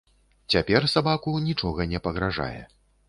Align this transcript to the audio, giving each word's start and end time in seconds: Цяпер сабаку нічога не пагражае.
Цяпер 0.53 0.87
сабаку 0.93 1.33
нічога 1.49 1.87
не 1.93 2.03
пагражае. 2.09 2.61